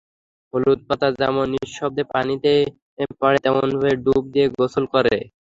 হলুদ 0.53 0.79
পাতা 0.87 1.07
যেমন 1.19 1.45
নিঃশব্দে 1.53 2.03
পানিতে 2.13 2.51
পড়ে, 3.19 3.37
তেমনভাবে 3.43 3.91
ডুব 4.05 4.23
দিয়ে 4.33 4.47
গোসল 4.55 4.85
করে। 4.93 5.15